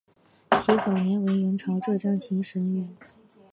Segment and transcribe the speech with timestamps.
[0.59, 2.87] 其早年为元朝浙江行省掾。